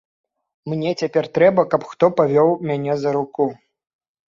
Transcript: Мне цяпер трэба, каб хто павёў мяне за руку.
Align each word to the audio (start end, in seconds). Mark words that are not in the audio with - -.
Мне 0.71 0.93
цяпер 1.03 1.23
трэба, 1.35 1.67
каб 1.75 1.81
хто 1.91 2.11
павёў 2.21 2.49
мяне 2.73 2.99
за 3.05 3.17
руку. 3.21 3.51